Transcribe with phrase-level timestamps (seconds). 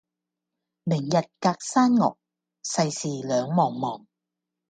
[0.85, 2.15] 明日隔山岳，
[2.63, 4.07] 世事兩茫茫。